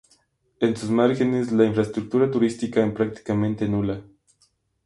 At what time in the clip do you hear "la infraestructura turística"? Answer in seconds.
1.51-2.81